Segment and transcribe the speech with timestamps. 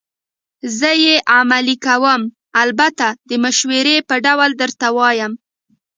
[0.77, 2.21] زه یې عملي کوم،
[2.63, 5.33] البته د مشورې په ډول درته وایم.